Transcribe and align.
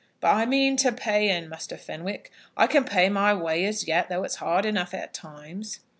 "But 0.19 0.29
I 0.29 0.45
mean 0.47 0.77
to 0.77 0.91
pay 0.91 1.29
'un, 1.29 1.47
Muster 1.47 1.77
Fenwick. 1.77 2.31
I 2.57 2.65
can 2.65 2.85
pay 2.85 3.07
my 3.07 3.35
way 3.35 3.65
as 3.65 3.87
yet, 3.87 4.09
though 4.09 4.23
it's 4.23 4.37
hard 4.37 4.65
enough 4.65 4.95
at 4.95 5.13
times." 5.13 5.81